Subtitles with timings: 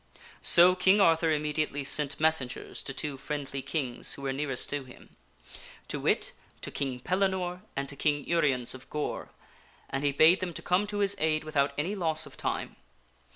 [0.41, 5.15] So King Arthur immediately sent messengers to two friendly kings who were nearest to him
[5.89, 6.31] to wit,
[6.61, 9.29] to King Pellinore and to King Uriens of Gore
[9.91, 12.77] and he bade them to come to his aid without any loss of time.